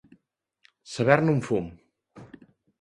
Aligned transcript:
Saber-ne 0.95 1.35
un 1.37 1.45
fum. 1.51 1.71